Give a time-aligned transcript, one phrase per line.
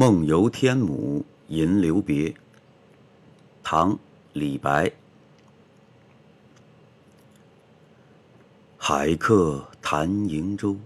[0.00, 2.32] 梦游天姥吟留别，
[3.64, 3.94] 唐·
[4.32, 4.92] 李白。
[8.76, 10.76] 海客谈瀛洲，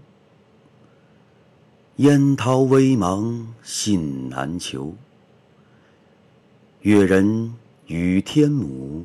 [1.97, 4.95] 烟涛微茫信难求。
[6.81, 7.53] 越人
[7.85, 9.03] 语天姥，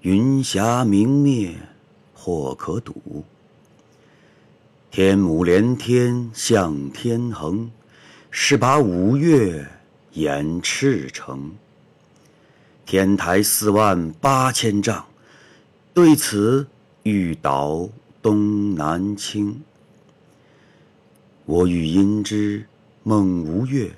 [0.00, 1.54] 云霞明灭
[2.12, 3.22] 或可睹。
[4.90, 7.70] 天姥连天向天横，
[8.38, 9.66] 是把五岳
[10.12, 11.54] 掩赤城。
[12.84, 15.06] 天台四万八千丈，
[15.94, 16.66] 对此
[17.02, 17.88] 欲倒
[18.20, 19.62] 东南倾。
[21.46, 22.66] 我欲因之
[23.04, 23.90] 梦吴越，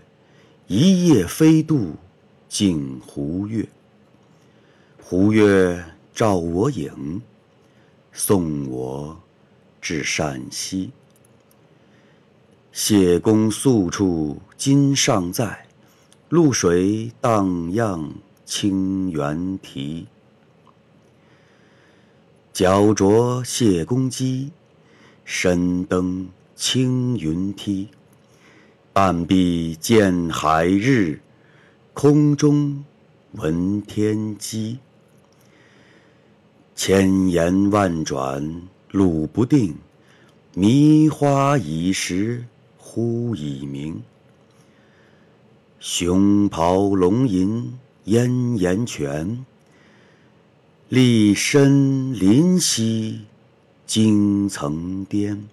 [0.69, 1.97] 一夜飞渡。
[2.49, 3.69] 镜湖月，
[5.03, 5.85] 湖月
[6.15, 7.21] 照我影，
[8.13, 9.21] 送我
[9.83, 10.93] 至陕西。
[12.81, 15.67] 谢公宿处今尚在，
[16.31, 20.07] 渌水荡漾清猿啼。
[22.53, 24.53] 脚着谢公屐，
[25.25, 27.89] 身登青云梯。
[28.93, 31.21] 半壁见海日。
[31.93, 32.85] 空中
[33.33, 34.79] 闻天鸡，
[36.77, 39.75] 千言万转路不定，
[40.55, 42.45] 迷花倚石
[42.91, 44.03] 忽已明。
[45.79, 49.45] 熊咆龙吟咽炎泉，
[50.89, 53.21] 立深林兮
[53.87, 55.45] 惊层巅。